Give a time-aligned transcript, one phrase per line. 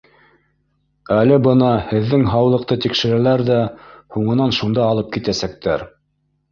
[1.15, 3.61] Әле бына һеҙҙең һаулыҡты тикшерәләр ҙә,
[4.17, 5.91] һуңынан шунда алып китәсәктәр.